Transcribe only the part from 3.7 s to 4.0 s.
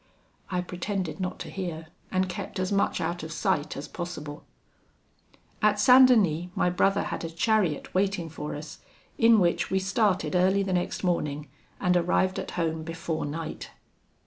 as